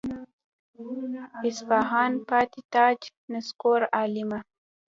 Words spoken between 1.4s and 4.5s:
اصفهان پاتې تاج نسکور عالمه.